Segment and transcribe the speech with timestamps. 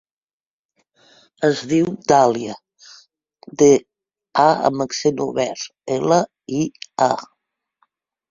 [1.47, 2.55] Es diu Dàlia:
[3.61, 3.69] de,
[4.43, 5.67] a amb accent obert,
[5.99, 6.17] ela,
[6.61, 6.65] i,
[7.09, 7.13] a.